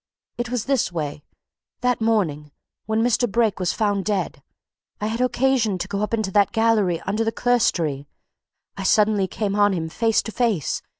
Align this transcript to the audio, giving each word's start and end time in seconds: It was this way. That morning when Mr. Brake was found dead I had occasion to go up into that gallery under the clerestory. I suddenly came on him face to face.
It 0.39 0.49
was 0.49 0.65
this 0.65 0.91
way. 0.91 1.21
That 1.81 2.01
morning 2.01 2.49
when 2.87 3.03
Mr. 3.03 3.31
Brake 3.31 3.59
was 3.59 3.71
found 3.71 4.03
dead 4.03 4.41
I 4.99 5.05
had 5.05 5.21
occasion 5.21 5.77
to 5.77 5.87
go 5.87 6.01
up 6.01 6.11
into 6.11 6.31
that 6.31 6.51
gallery 6.51 6.99
under 7.01 7.23
the 7.23 7.31
clerestory. 7.31 8.07
I 8.75 8.81
suddenly 8.81 9.27
came 9.27 9.53
on 9.55 9.73
him 9.73 9.89
face 9.89 10.23
to 10.23 10.31
face. 10.31 10.81